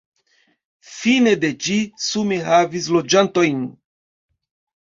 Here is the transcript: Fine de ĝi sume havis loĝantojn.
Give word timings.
Fine 0.91 1.33
de 1.43 1.51
ĝi 1.67 1.77
sume 2.05 2.39
havis 2.49 2.89
loĝantojn. 2.97 3.61